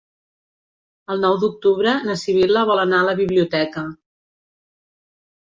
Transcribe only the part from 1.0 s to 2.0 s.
El nou d'octubre